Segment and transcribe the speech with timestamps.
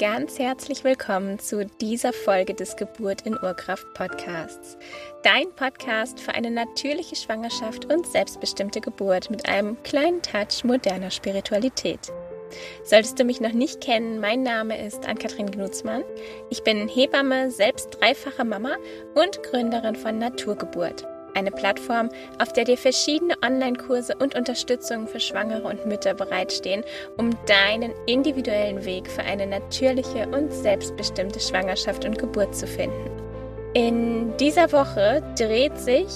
[0.00, 4.76] Ganz herzlich willkommen zu dieser Folge des Geburt in Urkraft Podcasts.
[5.22, 12.12] Dein Podcast für eine natürliche Schwangerschaft und selbstbestimmte Geburt mit einem kleinen Touch moderner Spiritualität.
[12.82, 16.02] Solltest du mich noch nicht kennen, mein Name ist Ann-Kathrin Gnutzmann.
[16.50, 18.76] Ich bin Hebamme, selbst dreifache Mama
[19.14, 22.08] und Gründerin von Naturgeburt eine Plattform,
[22.40, 26.84] auf der dir verschiedene Online-Kurse und Unterstützungen für Schwangere und Mütter bereitstehen,
[27.16, 33.10] um deinen individuellen Weg für eine natürliche und selbstbestimmte Schwangerschaft und Geburt zu finden.
[33.74, 36.08] In dieser Woche dreht sich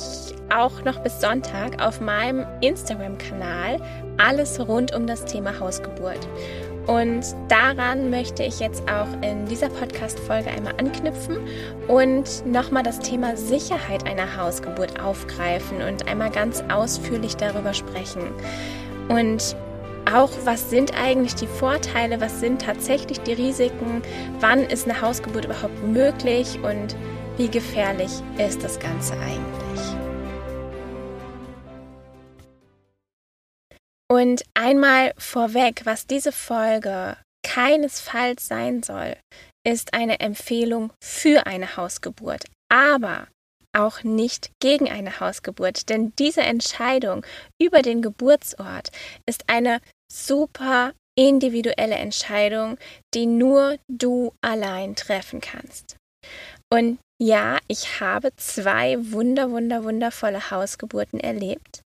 [0.55, 3.81] auch noch bis Sonntag auf meinem Instagram-Kanal
[4.17, 6.27] alles rund um das Thema Hausgeburt.
[6.88, 11.36] Und daran möchte ich jetzt auch in dieser Podcast-Folge einmal anknüpfen
[11.86, 18.22] und nochmal das Thema Sicherheit einer Hausgeburt aufgreifen und einmal ganz ausführlich darüber sprechen.
[19.11, 19.55] Und
[20.11, 24.00] auch, was sind eigentlich die Vorteile, was sind tatsächlich die Risiken,
[24.41, 26.97] wann ist eine Hausgeburt überhaupt möglich und
[27.36, 29.67] wie gefährlich ist das Ganze eigentlich.
[34.19, 37.16] Und einmal vorweg, was diese Folge
[37.47, 39.14] keinesfalls sein soll,
[39.64, 43.28] ist eine Empfehlung für eine Hausgeburt, aber
[43.72, 47.24] auch nicht gegen eine Hausgeburt, denn diese Entscheidung
[47.62, 48.91] über den Geburtsort
[49.24, 49.80] ist eine
[50.12, 52.77] super individuelle Entscheidung,
[53.14, 55.96] die nur du allein treffen kannst.
[56.72, 61.83] Und ja, ich habe zwei wunder, wunder, wundervolle Hausgeburten erlebt.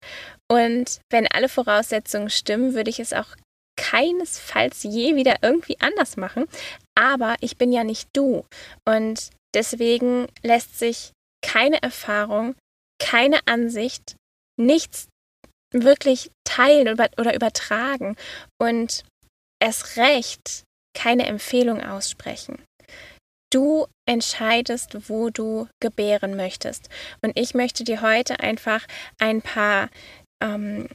[0.50, 3.36] Und wenn alle Voraussetzungen stimmen, würde ich es auch
[3.76, 6.46] keinesfalls je wieder irgendwie anders machen.
[6.94, 8.44] Aber ich bin ja nicht du.
[8.86, 12.54] Und deswegen lässt sich keine Erfahrung,
[13.00, 14.16] keine Ansicht,
[14.58, 15.08] nichts
[15.72, 18.16] wirklich teilen oder übertragen
[18.60, 19.04] und
[19.58, 22.62] erst recht keine Empfehlung aussprechen.
[23.52, 26.88] Du entscheidest, wo du gebären möchtest.
[27.20, 28.86] Und ich möchte dir heute einfach
[29.18, 29.90] ein paar
[30.42, 30.88] ähm,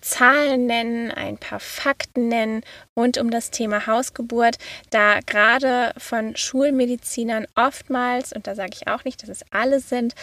[0.00, 2.62] Zahlen nennen, ein paar Fakten nennen
[2.98, 4.56] rund um das Thema Hausgeburt,
[4.90, 10.14] da gerade von Schulmedizinern oftmals, und da sage ich auch nicht, dass es alle sind,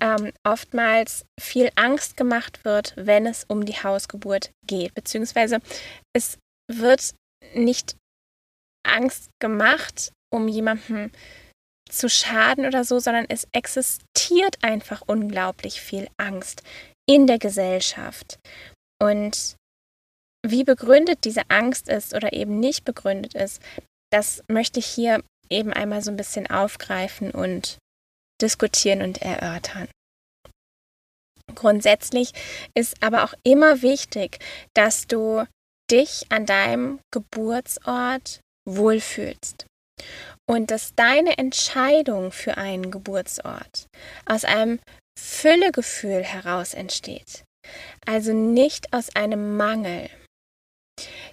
[0.00, 5.58] ähm, oftmals viel Angst gemacht wird, wenn es um die Hausgeburt geht, beziehungsweise
[6.14, 6.38] es
[6.70, 7.14] wird
[7.54, 7.96] nicht
[8.86, 11.10] Angst gemacht, um jemandem
[11.88, 16.62] zu schaden oder so, sondern es existiert einfach unglaublich viel Angst
[17.08, 18.38] in der Gesellschaft.
[19.00, 19.56] Und
[20.44, 23.62] wie begründet diese Angst ist oder eben nicht begründet ist,
[24.12, 27.78] das möchte ich hier eben einmal so ein bisschen aufgreifen und
[28.40, 29.88] diskutieren und erörtern.
[31.54, 32.32] Grundsätzlich
[32.74, 34.38] ist aber auch immer wichtig,
[34.74, 35.44] dass du
[35.90, 39.66] dich an deinem Geburtsort wohlfühlst.
[40.48, 43.86] Und dass deine Entscheidung für einen Geburtsort
[44.26, 44.78] aus einem
[45.18, 47.44] Füllegefühl heraus entsteht.
[48.06, 50.08] Also nicht aus einem Mangel.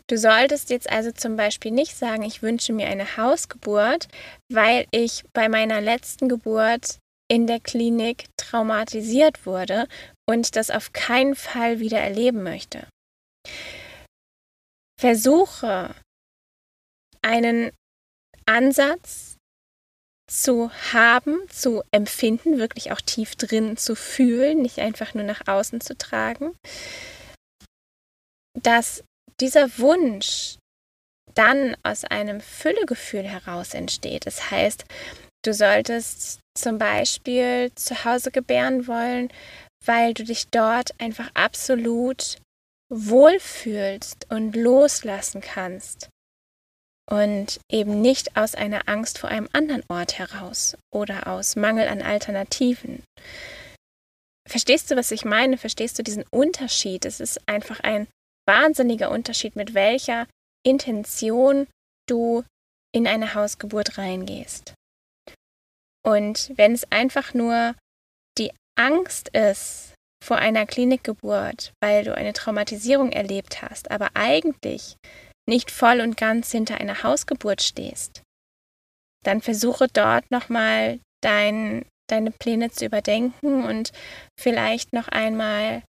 [0.10, 4.08] Du solltest jetzt also zum Beispiel nicht sagen, ich wünsche mir eine Hausgeburt,
[4.52, 7.00] weil ich bei meiner letzten Geburt
[7.32, 9.88] in der Klinik traumatisiert wurde
[10.28, 12.88] und das auf keinen Fall wieder erleben möchte.
[15.00, 15.96] Versuche
[17.24, 17.72] einen
[18.46, 19.38] Ansatz
[20.30, 25.82] zu haben, zu empfinden, wirklich auch tief drin zu fühlen, nicht einfach nur nach außen
[25.82, 26.56] zu tragen,
[28.60, 29.04] dass
[29.40, 30.58] dieser Wunsch
[31.36, 34.26] dann aus einem Füllegefühl heraus entsteht.
[34.26, 34.86] Das heißt,
[35.44, 39.30] du solltest zum Beispiel zu Hause gebären wollen,
[39.86, 42.38] weil du dich dort einfach absolut
[42.90, 46.10] wohlfühlst und loslassen kannst
[47.10, 52.02] und eben nicht aus einer Angst vor einem anderen Ort heraus oder aus Mangel an
[52.02, 53.04] Alternativen.
[54.48, 55.58] Verstehst du, was ich meine?
[55.58, 57.06] Verstehst du diesen Unterschied?
[57.06, 58.08] Es ist einfach ein
[58.48, 60.28] wahnsinniger Unterschied, mit welcher
[60.66, 61.68] Intention
[62.08, 62.44] du
[62.94, 64.74] in eine Hausgeburt reingehst.
[66.06, 67.76] Und wenn es einfach nur
[68.38, 74.96] die Angst ist vor einer Klinikgeburt, weil du eine Traumatisierung erlebt hast, aber eigentlich
[75.48, 78.22] nicht voll und ganz hinter einer Hausgeburt stehst,
[79.24, 83.92] dann versuche dort nochmal dein, deine Pläne zu überdenken und
[84.40, 85.84] vielleicht noch einmal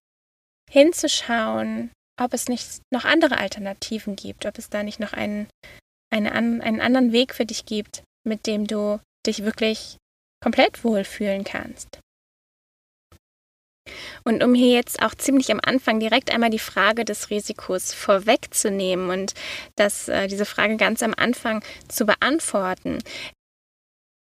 [0.69, 5.47] hinzuschauen, ob es nicht noch andere Alternativen gibt, ob es da nicht noch einen,
[6.13, 9.97] eine, einen anderen Weg für dich gibt, mit dem du dich wirklich
[10.41, 11.99] komplett wohlfühlen kannst.
[14.23, 19.09] Und um hier jetzt auch ziemlich am Anfang direkt einmal die Frage des Risikos vorwegzunehmen
[19.09, 19.33] und
[19.75, 22.99] das, äh, diese Frage ganz am Anfang zu beantworten.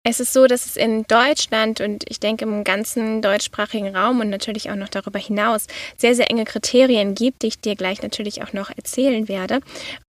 [0.05, 4.31] Es ist so, dass es in Deutschland und ich denke im ganzen deutschsprachigen Raum und
[4.31, 5.67] natürlich auch noch darüber hinaus
[5.97, 9.61] sehr, sehr enge Kriterien gibt, die ich dir gleich natürlich auch noch erzählen werde.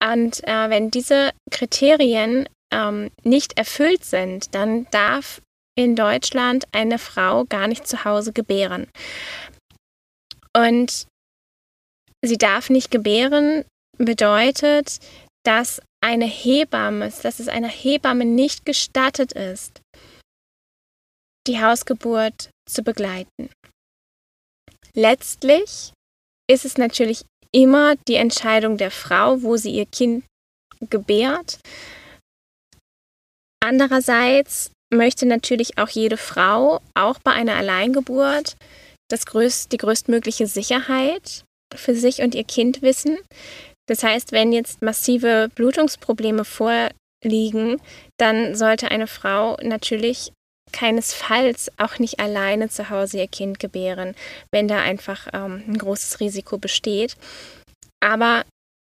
[0.01, 5.41] Und äh, wenn diese Kriterien ähm, nicht erfüllt sind, dann darf
[5.79, 8.89] in Deutschland eine Frau gar nicht zu Hause gebären.
[10.53, 11.07] Und
[12.21, 13.65] sie darf nicht gebären
[13.97, 14.99] bedeutet,
[15.47, 19.81] dass eine Hebamme, dass es einer Hebamme nicht gestattet ist,
[21.47, 23.49] die Hausgeburt zu begleiten.
[24.95, 25.93] Letztlich
[26.51, 30.25] ist es natürlich immer die Entscheidung der Frau, wo sie ihr Kind
[30.91, 31.61] gebärt.
[33.61, 38.57] Andererseits möchte natürlich auch jede Frau, auch bei einer Alleingeburt,
[39.09, 41.45] das größt, die größtmögliche Sicherheit
[41.75, 43.19] für sich und ihr Kind wissen.
[43.87, 47.81] Das heißt, wenn jetzt massive Blutungsprobleme vorliegen,
[48.19, 50.33] dann sollte eine Frau natürlich
[50.73, 54.15] keinesfalls auch nicht alleine zu Hause ihr Kind gebären,
[54.53, 57.17] wenn da einfach ähm, ein großes Risiko besteht.
[58.01, 58.45] Aber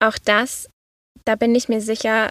[0.04, 0.70] auch das,
[1.26, 2.30] da bin ich mir sicher,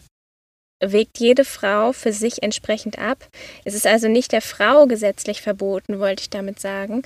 [0.80, 3.26] wägt jede Frau für sich entsprechend ab.
[3.64, 7.02] Es ist also nicht der Frau gesetzlich verboten, wollte ich damit sagen,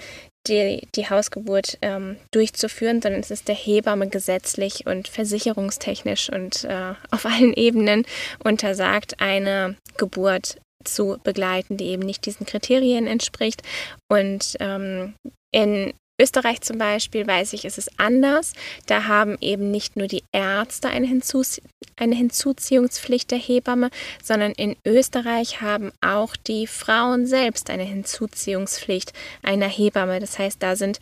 [0.47, 6.95] die, die Hausgeburt ähm, durchzuführen, sondern es ist der Hebamme gesetzlich und versicherungstechnisch und äh,
[7.11, 8.05] auf allen Ebenen
[8.43, 13.63] untersagt, eine Geburt zu begleiten, die eben nicht diesen Kriterien entspricht.
[14.09, 15.15] Und ähm,
[15.53, 15.93] in
[16.23, 18.53] Österreich zum Beispiel weiß ich, ist es anders.
[18.87, 21.61] Da haben eben nicht nur die Ärzte eine, Hinzus
[21.97, 23.91] eine Hinzuziehungspflicht der Hebamme,
[24.23, 30.21] sondern in Österreich haben auch die Frauen selbst eine Hinzuziehungspflicht einer Hebamme.
[30.21, 31.01] Das heißt, da sind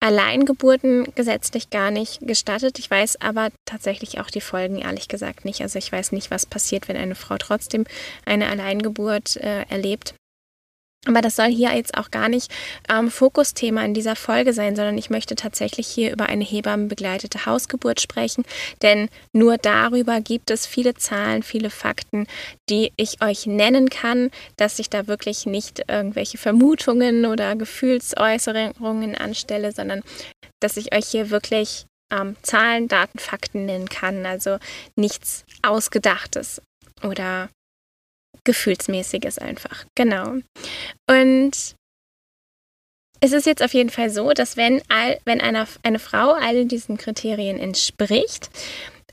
[0.00, 2.78] Alleingeburten gesetzlich gar nicht gestattet.
[2.78, 5.62] Ich weiß aber tatsächlich auch die Folgen ehrlich gesagt nicht.
[5.62, 7.84] Also ich weiß nicht, was passiert, wenn eine Frau trotzdem
[8.24, 10.14] eine Alleingeburt äh, erlebt.
[11.06, 12.52] Aber das soll hier jetzt auch gar nicht
[12.90, 18.00] ähm, Fokusthema in dieser Folge sein, sondern ich möchte tatsächlich hier über eine hebammenbegleitete Hausgeburt
[18.00, 18.44] sprechen,
[18.82, 22.26] denn nur darüber gibt es viele Zahlen, viele Fakten,
[22.68, 29.70] die ich euch nennen kann, dass ich da wirklich nicht irgendwelche Vermutungen oder Gefühlsäußerungen anstelle,
[29.72, 30.02] sondern
[30.60, 34.58] dass ich euch hier wirklich ähm, Zahlen, Daten, Fakten nennen kann, also
[34.96, 36.60] nichts Ausgedachtes
[37.02, 37.48] oder
[38.46, 39.84] Gefühlsmäßiges einfach.
[39.94, 40.36] Genau.
[41.10, 41.76] Und
[43.20, 46.64] es ist jetzt auf jeden Fall so, dass wenn, all, wenn eine, eine Frau all
[46.64, 48.48] diesen Kriterien entspricht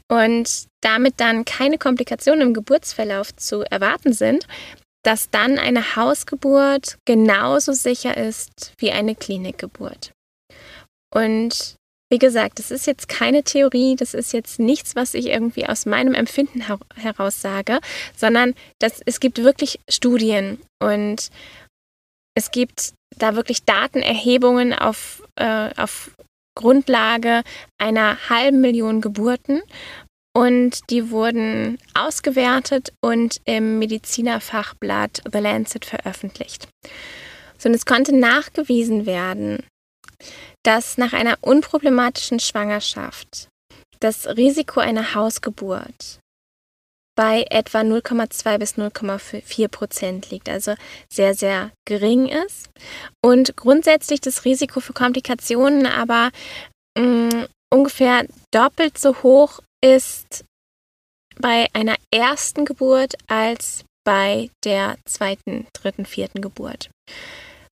[0.09, 4.47] und damit dann keine Komplikationen im Geburtsverlauf zu erwarten sind,
[5.03, 10.13] dass dann eine Hausgeburt genauso sicher ist wie eine Klinikgeburt.
[11.13, 11.75] Und
[12.13, 15.87] wie gesagt, das ist jetzt keine Theorie, das ist jetzt nichts, was ich irgendwie aus
[15.87, 17.79] meinem Empfinden her heraus sage,
[18.15, 21.31] sondern das, es gibt wirklich Studien und
[22.35, 26.11] es gibt da wirklich Datenerhebungen auf, äh, auf
[26.55, 27.41] Grundlage
[27.79, 29.63] einer halben Million Geburten
[30.35, 36.67] und die wurden ausgewertet und im Medizinerfachblatt The Lancet veröffentlicht.
[37.57, 39.63] So, und es konnte nachgewiesen werden,
[40.63, 43.49] dass nach einer unproblematischen Schwangerschaft
[43.99, 46.19] das Risiko einer Hausgeburt
[47.15, 50.73] bei etwa 0,2 bis 0,4 Prozent liegt, also
[51.11, 52.69] sehr, sehr gering ist.
[53.23, 56.31] Und grundsätzlich das Risiko für Komplikationen aber
[56.97, 60.43] mh, mm, ungefähr doppelt so hoch ist
[61.39, 66.89] bei einer ersten Geburt als bei der zweiten, dritten, vierten Geburt.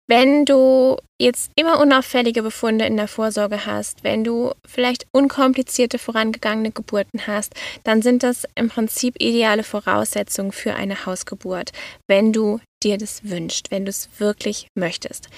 [0.07, 6.73] Wenn du jetzt immer unauffällige Befunde in der Vorsorge hast, wenn du vielleicht unkomplizierte vorangegangene
[6.73, 11.73] Geburten hast, dann sind das im Prinzip ideale Voraussetzungen für eine Hausgeburt,
[12.07, 15.31] wenn du dir das wünschst, wenn du es wirklich möchtest.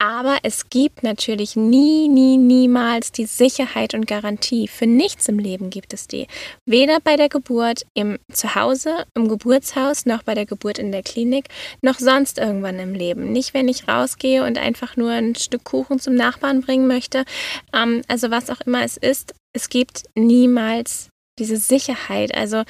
[0.00, 4.68] Aber es gibt natürlich nie, nie, niemals die Sicherheit und Garantie.
[4.68, 6.28] Für nichts im Leben gibt es die.
[6.64, 11.48] Weder bei der Geburt im Zuhause, im Geburtshaus, noch bei der Geburt in der Klinik,
[11.82, 13.32] noch sonst irgendwann im Leben.
[13.32, 17.24] Nicht, wenn ich rausgehe und einfach nur ein Stück Kuchen zum Nachbarn bringen möchte.
[17.72, 21.08] Ähm, also was auch immer es ist, es gibt niemals
[21.40, 22.32] diese Sicherheit.
[22.36, 22.62] Also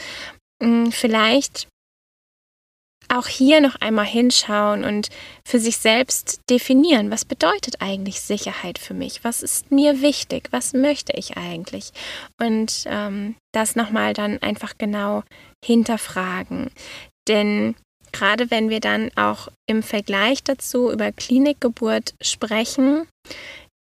[0.63, 1.69] mh, mm, vielleicht
[3.09, 5.09] auch hier noch einmal hinschauen und
[5.47, 9.25] für sich selbst definieren, was bedeutet eigentlich Sicherheit für mich?
[9.25, 10.49] Was ist mir wichtig?
[10.51, 11.93] Was möchte ich eigentlich?
[12.41, 15.23] Und ähm, das nochmal dann einfach genau
[15.65, 16.71] hinterfragen.
[17.29, 17.75] Denn
[18.13, 23.07] gerade wenn wir dann auch im Vergleich dazu über Klinikgeburt sprechen,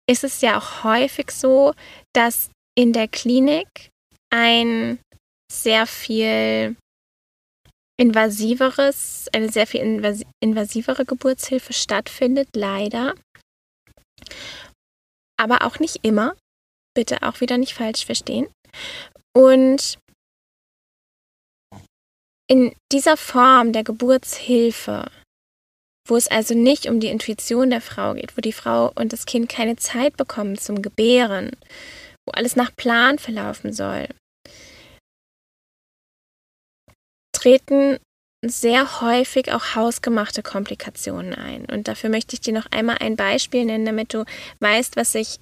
[0.08, 1.74] ist es ja auch häufig so,
[2.14, 3.90] dass in der Klinik
[4.30, 5.00] ein
[5.52, 6.76] sehr viel
[7.98, 9.82] invasiveres, eine sehr viel
[10.42, 13.16] invasivere Geburtshilfe stattfindet, leider.
[15.38, 16.36] Aber auch nicht immer.
[16.94, 18.48] Bitte auch wieder nicht falsch verstehen.
[19.36, 19.98] Und
[22.48, 25.10] in dieser Form der Geburtshilfe,
[26.08, 29.26] wo es also nicht um die Intuition der Frau geht, wo die Frau und das
[29.26, 31.52] Kind keine Zeit bekommen zum Gebären,
[32.26, 34.08] wo alles nach Plan verlaufen soll,
[37.46, 38.00] treten
[38.44, 41.66] sehr häufig auch hausgemachte Komplikationen ein.
[41.66, 44.26] Und dafür möchte ich dir noch einmal ein Beispiel nennen, damit du
[44.60, 45.38] weißt, was ich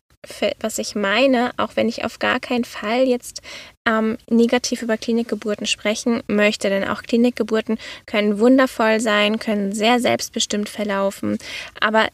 [0.61, 3.41] was ich meine, auch wenn ich auf gar keinen Fall jetzt
[3.85, 10.69] ähm, negativ über Klinikgeburten sprechen möchte, denn auch Klinikgeburten können wundervoll sein, können sehr selbstbestimmt
[10.69, 11.39] verlaufen,
[11.81, 12.07] aber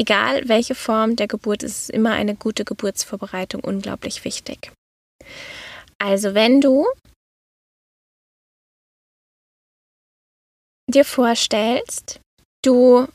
[0.00, 4.72] egal welche Form der Geburt ist, ist immer eine gute Geburtsvorbereitung unglaublich wichtig.
[6.00, 6.86] Also wenn du
[10.88, 12.20] dir vorstellst,
[12.64, 13.06] du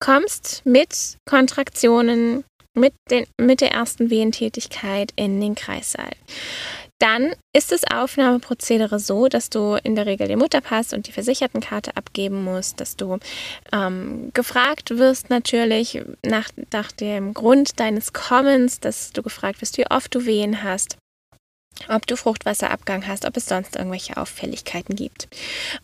[0.00, 6.10] kommst mit Kontraktionen mit, den, mit der ersten Wehentätigkeit in den Kreissaal.
[6.98, 11.96] Dann ist das Aufnahmeprozedere so, dass du in der Regel den Mutterpass und die Versichertenkarte
[11.96, 13.18] abgeben musst, dass du
[13.72, 19.90] ähm, gefragt wirst natürlich nach, nach dem Grund deines Kommens, dass du gefragt wirst, wie
[19.90, 20.96] oft du Wehen hast
[21.88, 25.28] ob du Fruchtwasserabgang hast, ob es sonst irgendwelche Auffälligkeiten gibt.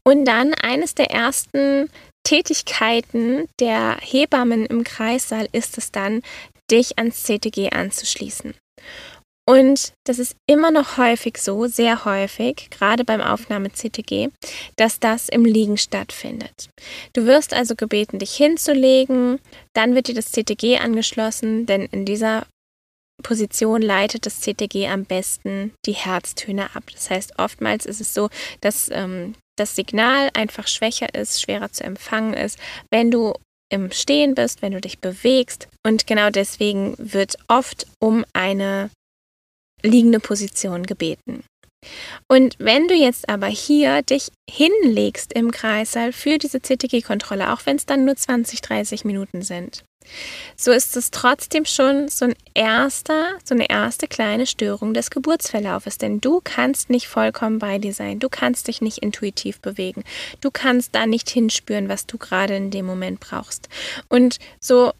[0.05, 1.91] Und dann eines der ersten
[2.25, 6.23] Tätigkeiten der Hebammen im Kreissaal ist es dann,
[6.71, 8.55] dich ans CTG anzuschließen.
[9.49, 14.29] Und das ist immer noch häufig so, sehr häufig, gerade beim Aufnahme CTG,
[14.77, 16.69] dass das im Liegen stattfindet.
[17.15, 19.41] Du wirst also gebeten, dich hinzulegen,
[19.73, 22.45] dann wird dir das CTG angeschlossen, denn in dieser
[23.23, 26.85] Position leitet das CTG am besten die Herztöne ab.
[26.93, 31.85] Das heißt, oftmals ist es so, dass ähm, das Signal einfach schwächer ist, schwerer zu
[31.85, 32.59] empfangen ist,
[32.91, 33.35] wenn du
[33.71, 35.69] im Stehen bist, wenn du dich bewegst.
[35.85, 38.91] Und genau deswegen wird oft um eine
[39.83, 41.45] liegende Position gebeten.
[42.29, 47.77] Und wenn du jetzt aber hier dich hinlegst im Kreißsaal für diese CTG-Kontrolle, auch wenn
[47.77, 49.85] es dann nur 20, 30 Minuten sind,
[50.57, 55.99] so ist es trotzdem schon so ein erster, so eine erste kleine Störung des Geburtsverlaufes,
[55.99, 60.05] denn du kannst nicht vollkommen bei dir sein, du kannst dich nicht intuitiv bewegen,
[60.41, 63.69] du kannst da nicht hinspüren, was du gerade in dem Moment brauchst.
[64.09, 64.93] Und so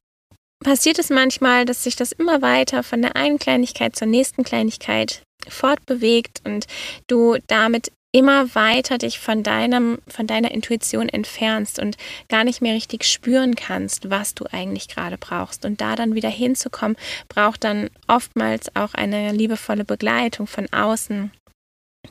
[0.63, 5.23] passiert es manchmal, dass sich das immer weiter von der einen Kleinigkeit zur nächsten Kleinigkeit
[5.49, 6.67] fortbewegt und
[7.07, 11.97] du damit immer weiter dich von deinem, von deiner Intuition entfernst und
[12.29, 15.65] gar nicht mehr richtig spüren kannst, was du eigentlich gerade brauchst.
[15.67, 16.97] Und da dann wieder hinzukommen,
[17.29, 21.31] braucht dann oftmals auch eine liebevolle Begleitung von außen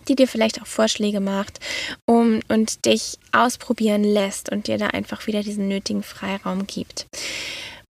[0.07, 1.59] die dir vielleicht auch Vorschläge macht
[2.05, 7.07] um, und dich ausprobieren lässt und dir da einfach wieder diesen nötigen Freiraum gibt.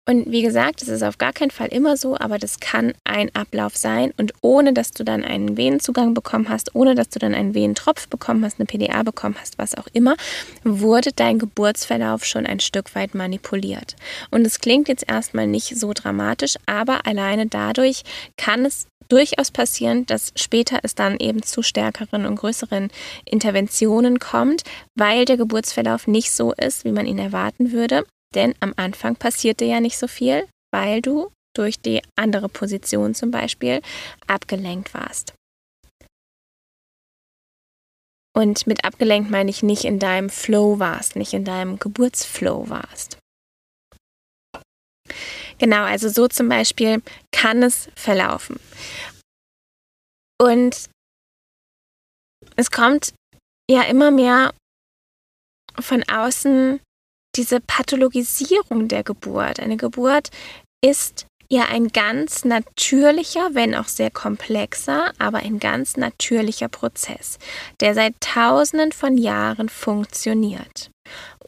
[0.07, 3.35] Und wie gesagt, es ist auf gar keinen Fall immer so, aber das kann ein
[3.35, 4.13] Ablauf sein.
[4.19, 8.09] Und ohne dass du dann einen Venenzugang bekommen hast, ohne dass du dann einen Venentropf
[8.09, 10.17] bekommen hast, eine PDA bekommen hast, was auch immer,
[10.63, 13.97] wurde dein Geburtsverlauf schon ein Stück weit manipuliert.
[14.31, 18.03] Und es klingt jetzt erstmal nicht so dramatisch, aber alleine dadurch
[18.37, 22.91] kann es durchaus passieren, dass später es dann eben zu stärkeren und größeren
[23.25, 28.05] Interventionen kommt, weil der Geburtsverlauf nicht so ist, wie man ihn erwarten würde.
[28.35, 33.31] Denn am Anfang passierte ja nicht so viel, weil du durch die andere Position zum
[33.31, 33.81] Beispiel
[34.27, 35.35] abgelenkt warst.
[38.37, 43.19] Und mit abgelenkt meine ich nicht in deinem Flow warst, nicht in deinem Geburtsflow warst.
[45.59, 47.01] Genau, also so zum Beispiel
[47.31, 48.59] kann es verlaufen.
[50.41, 50.91] Und
[52.57, 53.15] es kommt
[53.71, 54.53] ja immer mehr
[55.79, 56.81] von außen
[57.37, 59.61] diese Pathologisierung der Geburt.
[59.61, 60.31] Eine Geburt
[60.85, 67.39] ist ja ein ganz natürlicher, wenn auch sehr komplexer, aber ein ganz natürlicher Prozess,
[67.81, 70.91] der seit Tausenden von Jahren funktioniert.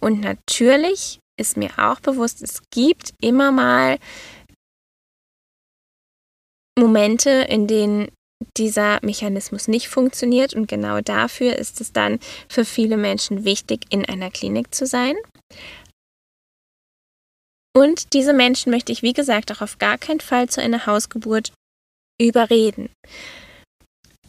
[0.01, 3.99] Und natürlich ist mir auch bewusst, es gibt immer mal
[6.79, 8.09] Momente, in denen
[8.57, 14.05] dieser Mechanismus nicht funktioniert und genau dafür ist es dann für viele Menschen wichtig, in
[14.05, 15.17] einer Klinik zu sein.
[17.77, 21.53] Und diese Menschen möchte ich, wie gesagt, auch auf gar keinen Fall zu einer Hausgeburt
[22.19, 22.91] überreden.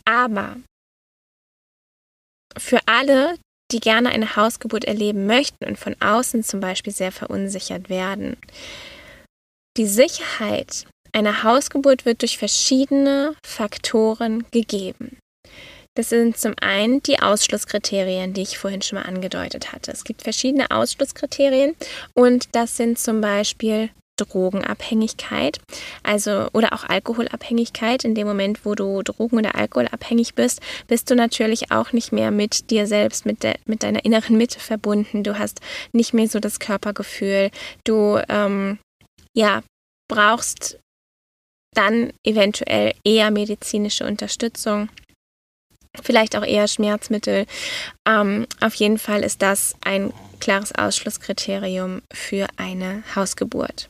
[0.06, 0.58] Aber
[2.58, 3.38] für alle,
[3.72, 8.38] die gerne eine Hausgeburt erleben möchten und von außen zum Beispiel sehr verunsichert werden,
[9.78, 15.20] die Sicherheit eine Hausgeburt wird durch verschiedene Faktoren gegeben.
[15.98, 19.92] Das sind zum einen die Ausschlusskriterien, die ich vorhin schon mal angedeutet hatte.
[19.92, 21.76] Es gibt verschiedene Ausschlusskriterien
[22.14, 25.60] und das sind zum Beispiel Drogenabhängigkeit,
[26.04, 28.06] also oder auch Alkoholabhängigkeit.
[28.06, 32.30] In dem Moment, wo du Drogen- oder Alkoholabhängig bist, bist du natürlich auch nicht mehr
[32.30, 35.24] mit dir selbst, mit, der, mit deiner inneren Mitte verbunden.
[35.24, 35.62] Du hast
[35.94, 37.50] nicht mehr so das Körpergefühl.
[37.86, 38.78] Du ähm,
[39.34, 39.64] ja,
[40.08, 40.78] brauchst
[41.74, 44.90] dann eventuell eher medizinische Unterstützung
[46.02, 47.46] vielleicht auch eher Schmerzmittel.
[48.08, 53.90] Ähm, auf jeden Fall ist das ein klares Ausschlusskriterium für eine Hausgeburt.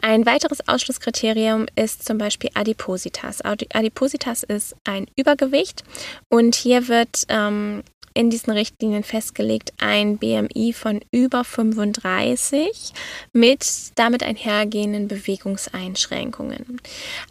[0.00, 3.40] Ein weiteres Ausschlusskriterium ist zum Beispiel Adipositas.
[3.42, 5.82] Adipositas ist ein Übergewicht
[6.28, 7.82] und hier wird ähm,
[8.18, 12.92] in diesen Richtlinien festgelegt ein BMI von über 35
[13.32, 16.80] mit damit einhergehenden Bewegungseinschränkungen.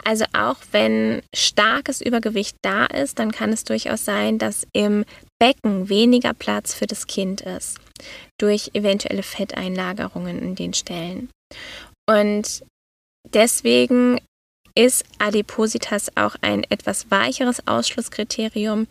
[0.06, 5.04] Also auch wenn starkes Übergewicht da ist, dann kann es durchaus sein, dass im
[5.40, 7.80] Becken weniger Platz für das Kind ist
[8.40, 11.30] durch eventuelle Fetteinlagerungen in den Stellen.
[12.10, 12.64] Und
[13.34, 14.22] deswegen
[14.74, 18.88] ist Adipositas auch ein etwas weicheres Ausschlusskriterium,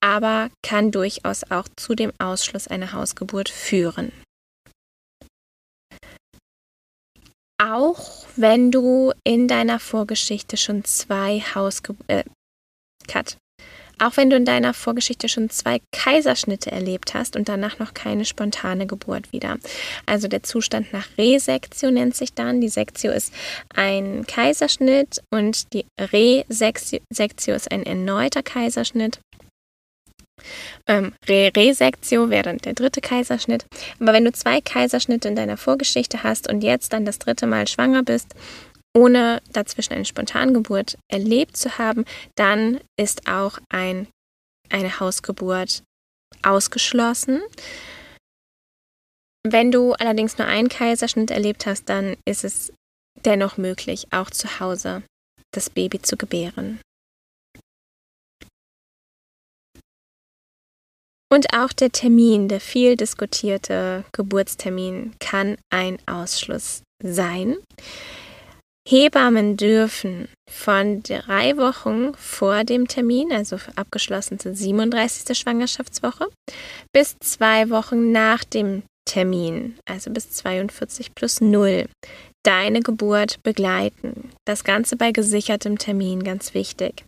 [0.00, 4.12] aber kann durchaus auch zu dem Ausschluss einer Hausgeburt führen.
[7.62, 12.24] Auch wenn du in deiner Vorgeschichte schon zwei Hausgeburten, äh.
[13.98, 18.24] Auch wenn du in deiner Vorgeschichte schon zwei Kaiserschnitte erlebt hast und danach noch keine
[18.24, 19.58] spontane Geburt wieder.
[20.06, 22.62] Also der Zustand nach Resektio nennt sich dann.
[22.62, 23.34] Die Sektio ist
[23.74, 29.20] ein Kaiserschnitt und die Resektio ist ein erneuter Kaiserschnitt.
[30.86, 33.66] Ähm, Re Resektio wäre dann der dritte Kaiserschnitt.
[33.98, 37.68] Aber wenn du zwei Kaiserschnitte in deiner Vorgeschichte hast und jetzt dann das dritte Mal
[37.68, 38.34] schwanger bist,
[38.96, 44.08] ohne dazwischen eine Spontangeburt erlebt zu haben, dann ist auch ein,
[44.68, 45.82] eine Hausgeburt
[46.42, 47.40] ausgeschlossen.
[49.42, 52.72] Wenn du allerdings nur einen Kaiserschnitt erlebt hast, dann ist es
[53.24, 55.02] dennoch möglich, auch zu Hause
[55.52, 56.80] das Baby zu gebären.
[61.32, 67.56] Und auch der Termin, der viel diskutierte Geburtstermin, kann ein Ausschluss sein.
[68.88, 75.38] Hebammen dürfen von drei Wochen vor dem Termin, also abgeschlossen zur 37.
[75.38, 76.28] Schwangerschaftswoche,
[76.92, 81.86] bis zwei Wochen nach dem Termin, also bis 42 plus 0,
[82.42, 84.30] deine Geburt begleiten.
[84.44, 87.04] Das Ganze bei gesichertem Termin, ganz wichtig.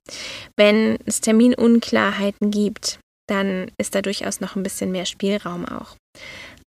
[0.56, 3.00] Wenn es Terminunklarheiten gibt,
[3.32, 5.96] dann ist da durchaus noch ein bisschen mehr Spielraum auch.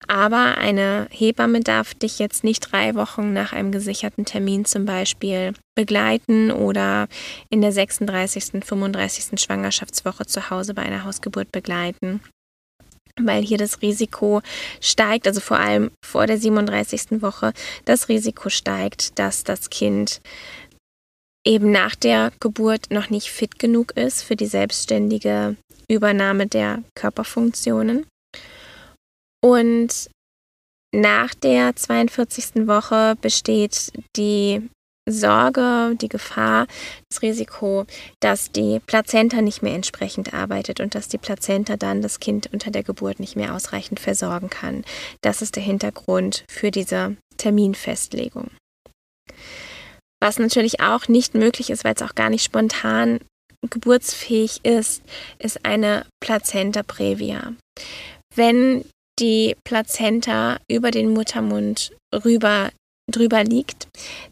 [0.08, 5.54] Aber eine Hebamme darf dich jetzt nicht drei Wochen nach einem gesicherten Termin zum Beispiel
[5.76, 7.08] begleiten oder
[7.50, 9.40] in der 36., 35.
[9.40, 12.22] Schwangerschaftswoche zu Hause bei einer Hausgeburt begleiten,
[13.20, 14.42] weil hier das Risiko
[14.82, 17.22] steigt, also vor allem vor der 37.
[17.22, 17.54] Woche,
[17.86, 20.22] das Risiko steigt, dass das Kind
[21.46, 25.56] eben nach der Geburt noch nicht fit genug ist für die selbstständige
[25.94, 28.06] Übernahme der Körperfunktionen.
[29.44, 30.10] Und
[30.94, 32.68] nach der 42.
[32.68, 34.70] Woche besteht die
[35.10, 36.68] Sorge, die Gefahr,
[37.10, 37.86] das Risiko,
[38.22, 42.72] dass die Plazenta nicht mehr entsprechend arbeitet und dass die Plazenta dann das Kind unter
[42.72, 44.86] der Geburt nicht mehr ausreichend versorgen kann.
[45.22, 48.50] Das ist der Hintergrund für diese Terminfestlegung.
[50.22, 53.20] Was natürlich auch nicht möglich ist, weil es auch gar nicht spontan
[53.70, 55.04] geburtsfähig ist,
[55.40, 57.54] ist eine Plazenta previa.
[58.36, 58.86] Wenn
[59.20, 62.72] die Plazenta über den Muttermund rüber
[63.12, 63.88] drüber liegt,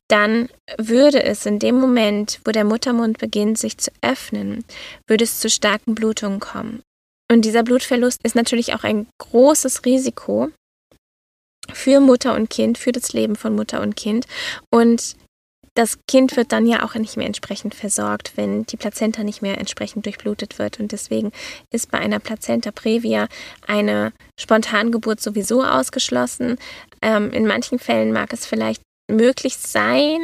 [0.10, 4.64] dann würde es in dem Moment, wo der Muttermund beginnt, sich zu öffnen,
[5.08, 6.82] würde es zu starken Blutungen kommen.
[7.32, 10.50] Und dieser Blutverlust ist natürlich auch ein großes Risiko
[11.74, 14.26] für Mutter und Kind, für das Leben von Mutter und Kind.
[14.74, 15.16] Und
[15.76, 19.58] das Kind wird dann ja auch nicht mehr entsprechend versorgt, wenn die Plazenta nicht mehr
[19.58, 20.80] entsprechend durchblutet wird.
[20.80, 21.32] Und deswegen
[21.72, 23.28] ist bei einer Plazenta previa
[23.68, 26.58] eine Spontangeburt sowieso ausgeschlossen.
[27.02, 30.20] Ähm, in manchen Fällen mag es vielleicht möglich sein,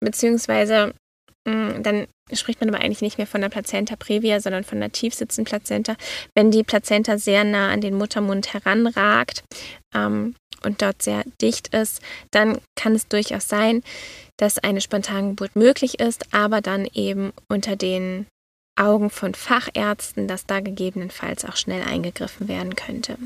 [0.00, 0.92] beziehungsweise
[1.46, 4.80] mh, mm, dann spricht man aber eigentlich nicht mehr von der Plazenta previa, sondern von
[4.80, 5.96] der tiefsitzenden Plazenta,
[6.34, 9.44] wenn die Plazenta sehr nah an den Muttermund heranragt
[9.94, 13.82] ähm, und dort sehr dicht ist, dann kann es durchaus sein,
[14.36, 18.26] dass eine Spontangeburt möglich ist, aber dann eben unter den
[18.76, 23.16] Augen von Fachärzten, dass da gegebenenfalls auch schnell eingegriffen werden könnte.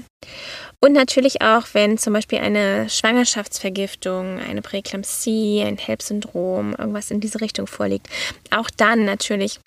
[0.80, 7.40] Und natürlich auch, wenn zum Beispiel eine Schwangerschaftsvergiftung, eine Präeklampsie, ein HELP-Syndrom, irgendwas in diese
[7.40, 8.08] Richtung vorliegt,
[8.50, 9.60] auch dann natürlich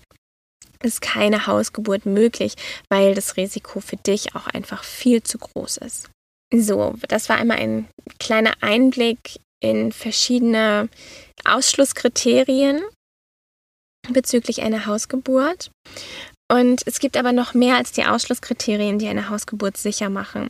[0.83, 2.55] ist keine Hausgeburt möglich,
[2.89, 6.09] weil das Risiko für dich auch einfach viel zu groß ist.
[6.53, 7.87] So, das war einmal ein
[8.19, 10.89] kleiner Einblick in verschiedene
[11.45, 12.81] Ausschlusskriterien
[14.09, 15.71] bezüglich einer Hausgeburt.
[16.51, 20.49] Und es gibt aber noch mehr als die Ausschlusskriterien, die eine Hausgeburt sicher machen.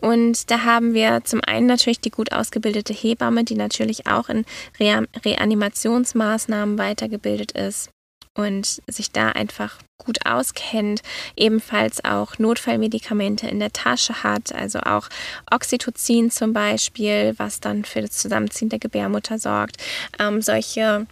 [0.00, 4.44] Und da haben wir zum einen natürlich die gut ausgebildete Hebamme, die natürlich auch in
[4.78, 7.90] Re Reanimationsmaßnahmen weitergebildet ist
[8.36, 11.02] und sich da einfach gut auskennt,
[11.36, 15.08] ebenfalls auch Notfallmedikamente in der Tasche hat, also auch
[15.50, 19.76] Oxytocin zum Beispiel, was dann für das Zusammenziehen der Gebärmutter sorgt.
[20.18, 21.06] Ähm, solche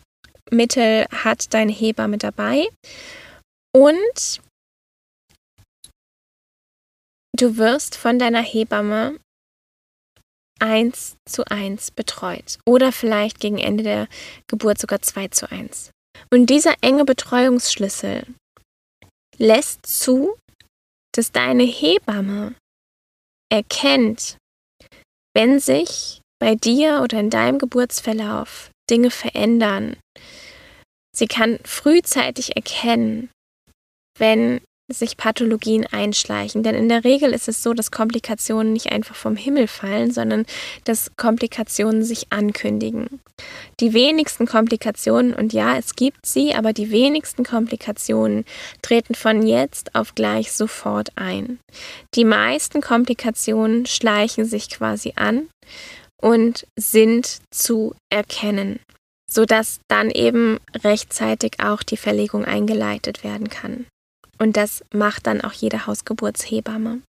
[0.51, 2.67] Mittel hat deine Hebamme dabei.
[3.75, 4.41] Und
[7.37, 9.19] du wirst von deiner Hebamme
[10.61, 14.09] eins zu eins betreut oder vielleicht gegen Ende der
[14.49, 15.91] Geburt sogar zwei zu eins.
[16.31, 18.27] Und dieser enge Betreuungsschlüssel
[19.37, 20.37] lässt zu,
[21.15, 22.55] dass deine Hebamme
[23.51, 24.37] erkennt,
[25.35, 29.97] wenn sich bei dir oder in deinem Geburtsverlauf Dinge verändern.
[31.15, 33.31] Sie kann frühzeitig erkennen,
[34.19, 36.63] wenn sich Pathologien einschleichen.
[36.63, 40.47] Denn in der Regel ist es so, dass Komplikationen nicht einfach vom Himmel fallen, sondern
[40.85, 43.21] dass Komplikationen sich ankündigen.
[43.81, 48.45] Die wenigsten Komplikationen, und ja, es gibt sie, aber die wenigsten Komplikationen
[48.81, 51.59] treten von jetzt auf gleich sofort ein.
[52.15, 55.49] Die meisten Komplikationen schleichen sich quasi an
[56.21, 58.81] und sind zu erkennen,
[59.31, 63.87] sodass dann eben rechtzeitig auch die Verlegung eingeleitet werden kann.
[64.39, 67.03] Und das macht dann auch jede Hausgeburtshebamme.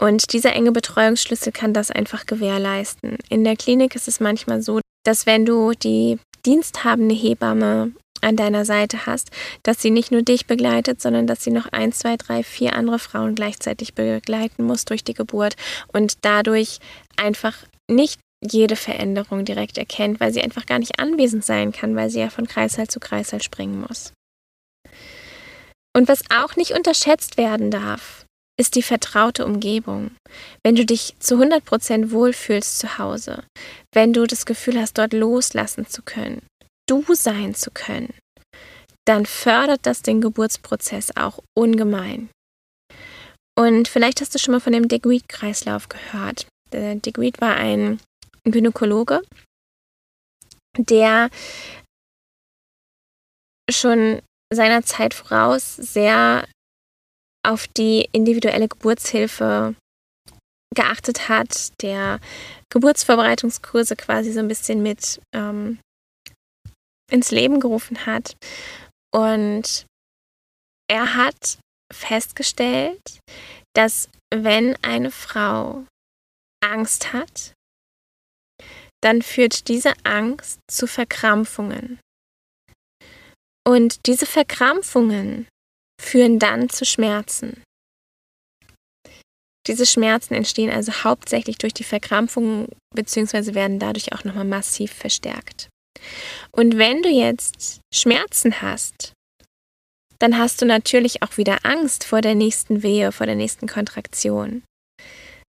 [0.00, 3.18] Und dieser enge Betreuungsschlüssel kann das einfach gewährleisten.
[3.28, 8.64] In der Klinik ist es manchmal so, dass wenn du die diensthabende Hebamme an deiner
[8.64, 9.30] Seite hast,
[9.62, 12.98] dass sie nicht nur dich begleitet, sondern dass sie noch ein, zwei, drei, vier andere
[12.98, 15.56] Frauen gleichzeitig begleiten muss durch die Geburt
[15.88, 16.78] und dadurch
[17.16, 17.56] einfach
[17.88, 22.20] nicht jede Veränderung direkt erkennt, weil sie einfach gar nicht anwesend sein kann, weil sie
[22.20, 24.12] ja von Kreißsaal zu Kreißsaal springen muss.
[25.96, 28.24] Und was auch nicht unterschätzt werden darf,
[28.58, 30.10] ist die vertraute Umgebung.
[30.62, 33.44] Wenn du dich zu 100% wohlfühlst zu Hause,
[33.92, 36.42] wenn du das Gefühl hast, dort loslassen zu können,
[36.88, 38.12] du sein zu können,
[39.06, 42.28] dann fördert das den Geburtsprozess auch ungemein.
[43.58, 46.46] Und vielleicht hast du schon mal von dem Dick-Reed-Kreislauf gehört.
[46.72, 47.98] Der Dick Reed war ein
[48.44, 49.22] Gynäkologe,
[50.78, 51.30] der
[53.70, 54.20] schon
[54.52, 56.46] seiner Zeit voraus sehr
[57.46, 59.74] auf die individuelle Geburtshilfe
[60.74, 62.20] geachtet hat, der
[62.72, 65.80] Geburtsvorbereitungskurse quasi so ein bisschen mit ähm,
[67.10, 68.36] ins Leben gerufen hat.
[69.12, 69.86] Und
[70.88, 71.58] er hat
[71.92, 73.20] festgestellt,
[73.74, 75.84] dass wenn eine Frau
[76.62, 77.54] Angst hat,
[79.02, 81.98] dann führt diese Angst zu Verkrampfungen.
[83.66, 85.46] Und diese Verkrampfungen
[86.00, 87.62] führen dann zu Schmerzen.
[89.66, 93.54] Diese Schmerzen entstehen also hauptsächlich durch die Verkrampfungen bzw.
[93.54, 95.68] werden dadurch auch nochmal massiv verstärkt.
[96.50, 99.12] Und wenn du jetzt Schmerzen hast,
[100.18, 104.62] dann hast du natürlich auch wieder Angst vor der nächsten Wehe, vor der nächsten Kontraktion.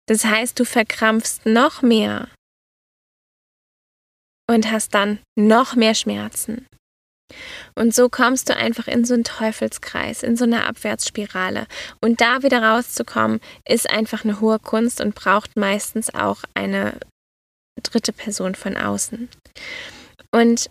[0.08, 2.28] Das heißt, du verkrampfst noch mehr
[4.56, 6.68] und hast dann noch mehr Schmerzen.
[7.76, 11.68] Und so kommst du einfach in so einen Teufelskreis, in so eine Abwärtsspirale.
[12.02, 17.00] Und da wieder rauszukommen, ist einfach eine hohe Kunst und braucht meistens auch eine
[17.82, 19.30] dritte Person von außen.
[20.34, 20.70] Und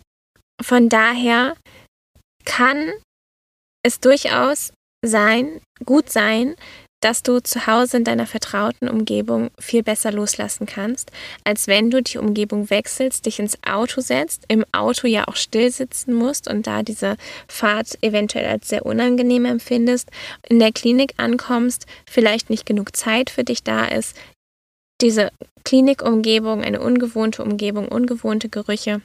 [0.61, 1.55] von daher
[2.45, 2.91] kann
[3.83, 4.71] es durchaus
[5.03, 6.55] sein, gut sein,
[7.01, 11.11] dass du zu Hause in deiner vertrauten Umgebung viel besser loslassen kannst,
[11.43, 15.71] als wenn du die Umgebung wechselst, dich ins Auto setzt, im Auto ja auch still
[15.71, 20.09] sitzen musst und da diese Fahrt eventuell als sehr unangenehm empfindest,
[20.47, 24.15] in der Klinik ankommst, vielleicht nicht genug Zeit für dich da ist,
[25.01, 25.31] diese
[25.63, 29.01] Klinikumgebung, eine ungewohnte Umgebung, ungewohnte Gerüche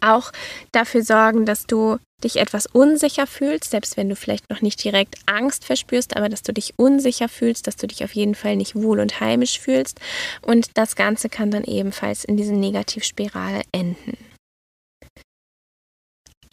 [0.00, 0.32] auch
[0.72, 5.16] dafür sorgen, dass du dich etwas unsicher fühlst, selbst wenn du vielleicht noch nicht direkt
[5.26, 8.76] Angst verspürst, aber dass du dich unsicher fühlst, dass du dich auf jeden Fall nicht
[8.76, 10.00] wohl und heimisch fühlst.
[10.40, 14.16] Und das Ganze kann dann ebenfalls in diese Negativspirale enden.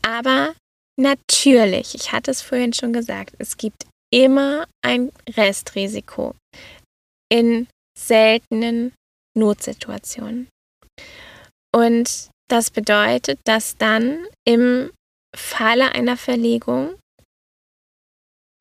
[0.02, 0.56] Aber
[0.98, 6.36] natürlich, ich hatte es vorhin schon gesagt, es gibt immer ein Restrisiko
[7.32, 8.94] in seltenen
[9.38, 10.48] Notsituationen.
[11.76, 14.92] Und das bedeutet, dass dann im
[15.36, 16.96] Falle einer Verlegung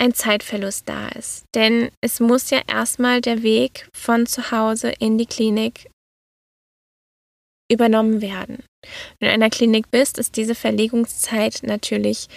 [0.00, 1.44] ein Zeitverlust da ist.
[1.54, 5.90] Denn es muss ja erstmal der Weg von zu Hause in die Klinik
[7.70, 8.64] übernommen werden.
[9.18, 12.28] Wenn du in einer Klinik bist, ist diese Verlegungszeit natürlich,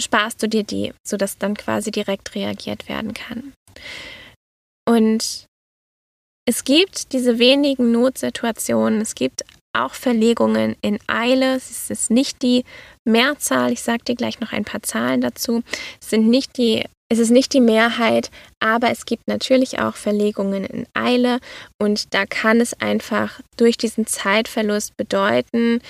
[0.00, 3.52] sparst du dir die, sodass dann quasi direkt reagiert werden kann.
[4.88, 5.46] Und
[6.48, 11.54] es gibt diese wenigen Notsituationen, es gibt auch Verlegungen in Eile.
[11.54, 12.64] Es ist nicht die
[13.04, 15.62] Mehrzahl, ich sage dir gleich noch ein paar Zahlen dazu.
[16.00, 18.30] Es sind nicht die es ist nicht die Mehrheit,
[18.60, 21.40] aber es gibt natürlich auch Verlegungen in Eile
[21.76, 25.80] und da kann es einfach durch diesen Zeitverlust bedeuten,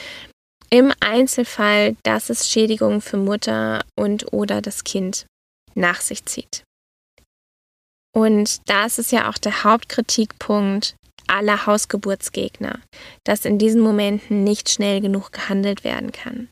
[0.70, 5.26] im Einzelfall, dass es Schädigungen für Mutter und oder das Kind
[5.74, 6.62] nach sich zieht.
[8.12, 10.94] Und das ist ja auch der Hauptkritikpunkt
[11.30, 12.80] aller Hausgeburtsgegner,
[13.24, 16.48] dass in diesen Momenten nicht schnell genug gehandelt werden kann.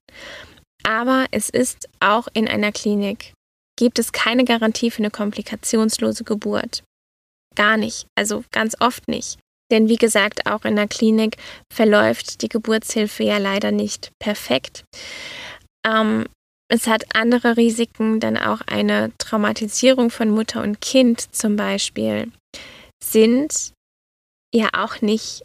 [0.84, 3.34] Aber es ist auch in einer Klinik,
[3.78, 6.82] gibt es keine Garantie für eine komplikationslose Geburt.
[7.54, 9.38] Gar nicht, also ganz oft nicht.
[9.70, 11.36] Denn wie gesagt, auch in der Klinik
[11.72, 14.84] verläuft die Geburtshilfe ja leider nicht perfekt.
[15.86, 16.26] Ähm,
[16.70, 22.30] es hat andere Risiken, denn auch eine Traumatisierung von Mutter und Kind zum Beispiel
[23.02, 23.72] sind
[24.54, 25.42] ja auch nicht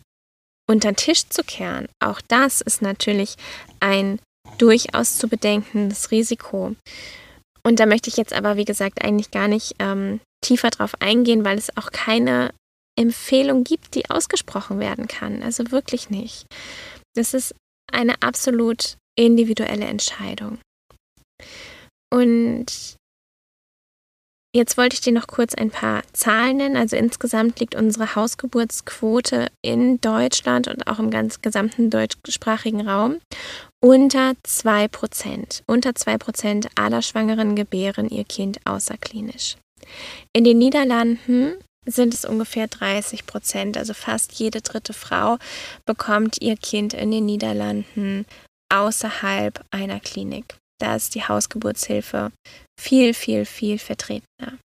[0.70, 1.88] unter den Tisch zu kehren.
[2.00, 3.36] Auch das ist natürlich
[3.80, 4.20] ein
[4.58, 6.76] durchaus zu bedenkendes Risiko.
[7.66, 11.46] Und da möchte ich jetzt aber, wie gesagt, eigentlich gar nicht ähm, tiefer drauf eingehen,
[11.46, 12.54] weil es auch keine
[13.00, 15.42] Empfehlung gibt, die ausgesprochen werden kann.
[15.42, 16.46] Also wirklich nicht.
[17.16, 17.56] Das ist
[17.92, 20.60] eine absolut individuelle Entscheidung.
[22.12, 22.96] Und
[24.56, 26.78] Jetzt wollte ich dir noch kurz ein paar Zahlen nennen.
[26.78, 33.20] Also insgesamt liegt unsere Hausgeburtsquote in Deutschland und auch im ganz gesamten deutschsprachigen Raum
[33.84, 35.64] unter 2%.
[35.66, 39.58] Unter 2% aller Schwangeren gebären ihr Kind außerklinisch.
[40.34, 45.38] In den Niederlanden sind es ungefähr 30 Prozent, also fast jede dritte Frau
[45.86, 48.26] bekommt ihr Kind in den Niederlanden
[48.70, 50.56] außerhalb einer Klinik.
[50.84, 52.34] Da ist die Hausgeburtshilfe
[52.78, 54.60] viel, viel, viel vertretener.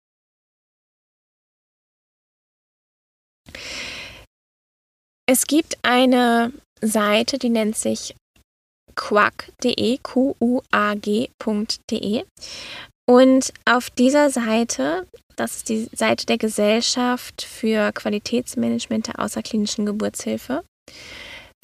[5.28, 8.16] Es gibt eine Seite, die nennt sich
[8.96, 10.64] quag.de, Q-U-A-G.de.
[13.09, 20.64] Und auf dieser Seite, das ist die Seite der Gesellschaft für Qualitätsmanagement der außerklinischen Geburtshilfe,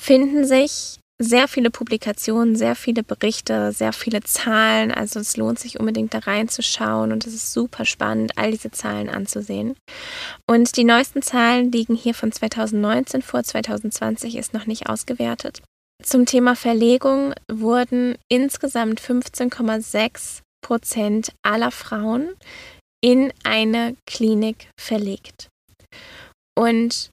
[0.01, 4.90] finden sich sehr viele Publikationen, sehr viele Berichte, sehr viele Zahlen.
[4.90, 9.09] Also es lohnt sich unbedingt da reinzuschauen und es ist super spannend, all diese Zahlen
[9.09, 9.77] anzusehen.
[10.48, 15.62] Und die neuesten Zahlen liegen hier von 2019 vor, 2020 ist noch nicht ausgewertet.
[16.03, 22.31] Zum Thema Verlegung wurden insgesamt 15,6 Prozent aller Frauen
[23.00, 25.48] in eine Klinik verlegt.
[26.59, 27.11] Und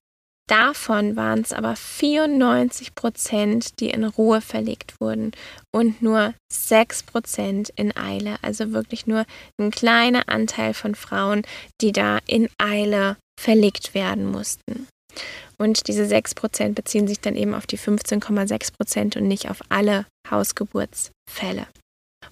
[0.52, 5.32] Davon waren es aber 94 Prozent, die in Ruhe verlegt wurden
[5.74, 8.36] und nur 6 Prozent in Eile.
[8.42, 9.24] Also wirklich nur
[9.58, 11.44] ein kleiner Anteil von Frauen,
[11.80, 14.90] die da in Eile verlegt werden mussten.
[15.58, 19.62] Und diese 6 Prozent beziehen sich dann eben auf die 15,6 Prozent und nicht auf
[19.70, 21.66] alle Hausgeburtsfälle.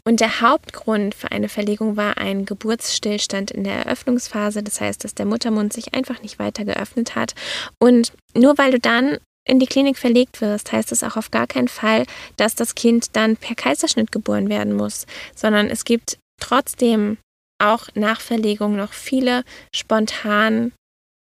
[0.04, 4.64] Und der Hauptgrund für eine Verlegung war ein Geburtsstillstand in der Eröffnungsphase.
[4.64, 7.36] Das heißt, dass der Muttermund sich einfach nicht weiter geöffnet hat.
[7.80, 11.48] Und nur weil du dann in die Klinik verlegt wirst, heißt es auch auf gar
[11.48, 12.06] keinen Fall,
[12.38, 17.18] dass das Kind dann per Kaiserschnitt geboren werden muss, sondern es gibt trotzdem
[17.62, 19.44] auch nach Verlegung noch viele
[19.76, 20.72] spontan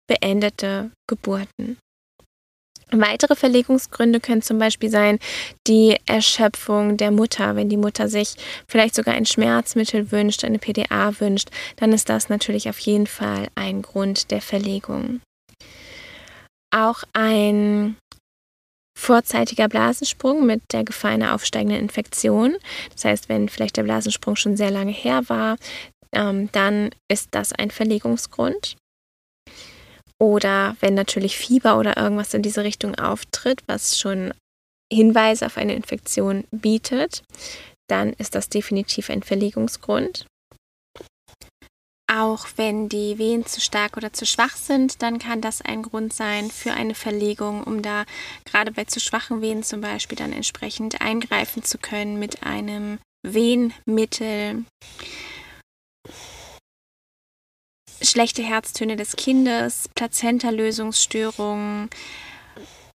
[0.09, 1.79] beendete Geburten.
[2.93, 5.19] Weitere Verlegungsgründe können zum Beispiel sein
[5.67, 7.57] die Erschöpfung der Mutter.
[7.57, 8.35] Wenn die Mutter sich
[8.69, 13.49] vielleicht sogar ein Schmerzmittel wünscht, eine PDA wünscht, dann ist das natürlich auf jeden Fall
[13.55, 15.21] ein Grund der Verlegung.
[16.75, 17.97] Auch ein
[18.99, 22.57] vorzeitiger Blasensprung mit der Gefahr einer aufsteigenden Infektion.
[22.93, 25.57] Das heißt, wenn vielleicht der Blasensprung schon sehr lange her war,
[26.13, 28.77] ähm, dann ist das ein Verlegungsgrund.
[30.23, 34.33] Oder wenn natürlich Fieber oder irgendwas in diese Richtung auftritt, was schon
[34.93, 37.25] Hinweise auf eine Infektion bietet,
[37.91, 40.27] dann ist das definitiv ein Verlegungsgrund.
[42.09, 46.13] Auch wenn die Wehen zu stark oder zu schwach sind, dann kann das ein Grund
[46.13, 48.05] sein für eine Verlegung, um da
[48.45, 54.67] gerade bei zu schwachen Wehen zum Beispiel dann entsprechend eingreifen zu können mit einem Wehenmittel,
[58.03, 61.91] schlechte Herztöne des Kindes, Plazentalösungsstörungen,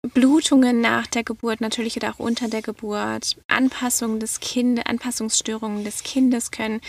[0.03, 6.03] Blutungen nach der Geburt, natürlich oder auch unter der Geburt, Anpassungen des Kindes, Anpassungsstörungen des
[6.03, 6.81] Kindes können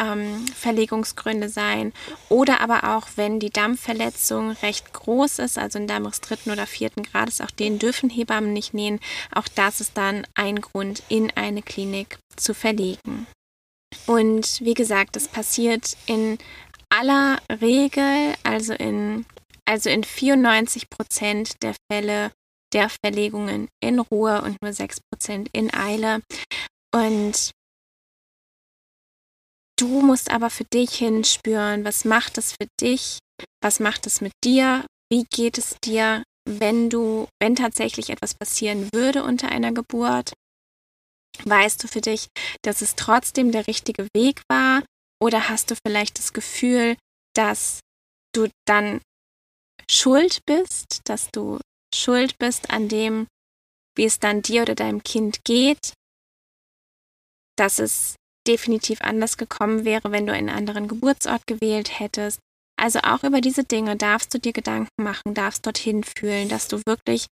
[0.00, 1.92] ähm, Verlegungsgründe sein.
[2.28, 6.66] Oder aber auch, wenn die Dampfverletzung recht groß ist, also ein Damm des dritten oder
[6.66, 9.00] vierten Grades, auch den dürfen Hebammen nicht nähen.
[9.32, 13.26] Auch das ist dann ein Grund, in eine Klinik zu verlegen.
[14.06, 16.38] Und wie gesagt, das passiert in
[16.98, 19.26] aller Regel, also in,
[19.64, 22.32] also in 94 Prozent der Fälle
[22.72, 26.22] der Verlegungen in Ruhe und nur 6 Prozent in Eile.
[26.94, 27.52] Und
[29.76, 33.18] Du musst aber für dich hinspüren, was macht es für dich,
[33.60, 38.88] was macht es mit dir, wie geht es dir, wenn du, wenn tatsächlich etwas passieren
[38.94, 40.32] würde unter einer Geburt.
[41.42, 42.28] Weißt du für dich,
[42.62, 44.84] dass es trotzdem der richtige Weg war
[45.24, 46.96] oder hast du vielleicht das Gefühl,
[47.34, 47.80] dass
[48.34, 49.00] du dann
[49.90, 51.60] schuld bist, dass du
[51.94, 53.26] schuld bist an dem,
[53.96, 55.94] wie es dann dir oder deinem Kind geht,
[57.56, 62.38] dass es definitiv anders gekommen wäre, wenn du einen anderen Geburtsort gewählt hättest.
[62.78, 66.82] Also auch über diese Dinge darfst du dir Gedanken machen, darfst dorthin fühlen, dass du
[66.86, 67.28] wirklich,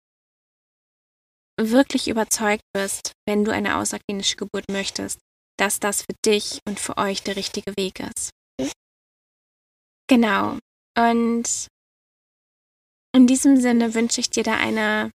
[1.58, 5.18] wirklich überzeugt bist, wenn du eine außerklinische Geburt möchtest,
[5.60, 8.30] dass das für dich und für euch der richtige Weg ist.
[10.08, 10.58] Genau.
[10.96, 11.68] Und
[13.14, 15.10] in diesem Sinne wünsche ich dir da eine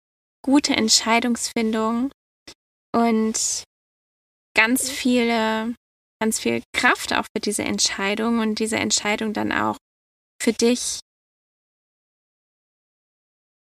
[0.42, 2.10] gute Entscheidungsfindung
[2.92, 3.64] und
[4.56, 5.74] ganz viele
[6.22, 9.76] ganz viel Kraft auch für diese Entscheidung und diese Entscheidung dann auch
[10.42, 11.00] für dich,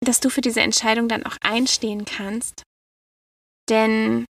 [0.04, 2.64] dass du für diese Entscheidung dann auch einstehen kannst.
[3.70, 4.26] Denn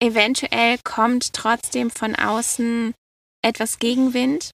[0.00, 2.94] eventuell kommt trotzdem von außen
[3.42, 4.50] etwas Gegenwind.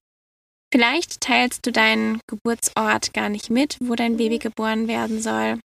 [0.73, 5.59] Vielleicht teilst du deinen Geburtsort gar nicht mit, wo dein Baby geboren werden soll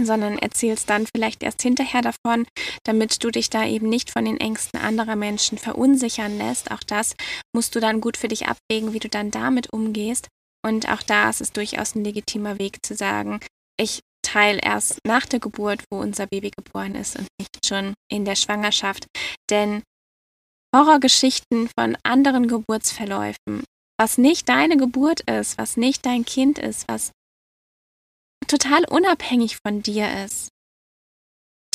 [0.00, 2.46] sondern erzählst dann vielleicht erst hinterher davon,
[2.84, 6.70] damit du dich da eben nicht von den Ängsten anderer Menschen verunsichern lässt.
[6.70, 7.14] Auch das
[7.54, 10.28] musst du dann gut für dich abwägen, wie du dann damit umgehst.
[10.64, 13.40] Und auch da ist es durchaus ein legitimer Weg zu sagen,
[13.78, 18.24] ich teile erst nach der Geburt, wo unser Baby geboren ist und nicht schon in
[18.24, 19.06] der Schwangerschaft.
[19.50, 19.82] Denn
[20.74, 23.62] Horrorgeschichten von anderen Geburtsverläufen,
[23.96, 27.12] was nicht deine Geburt ist, was nicht dein Kind ist, was
[28.48, 30.48] total unabhängig von dir ist,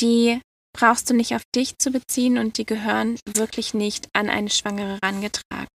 [0.00, 0.40] die
[0.76, 4.98] brauchst du nicht auf dich zu beziehen und die gehören wirklich nicht an eine Schwangere
[5.00, 5.66] herangetragen.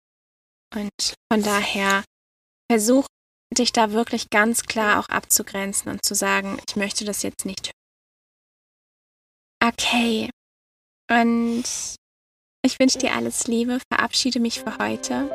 [0.73, 2.03] Und von daher
[2.71, 3.05] versuch
[3.53, 7.67] dich da wirklich ganz klar auch abzugrenzen und zu sagen, ich möchte das jetzt nicht
[7.67, 7.73] hören.
[9.73, 10.29] Okay.
[11.09, 11.63] Und
[12.65, 15.29] ich wünsche dir alles Liebe, verabschiede mich für heute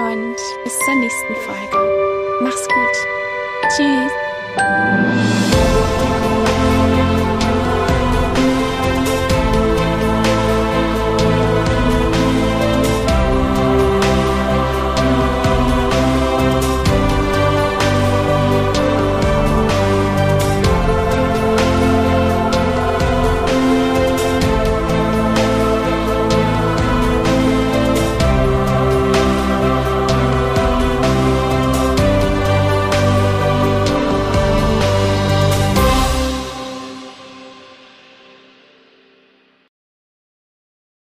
[0.00, 2.38] und bis zur nächsten Folge.
[2.40, 2.96] Mach's gut.
[3.76, 4.12] Tschüss.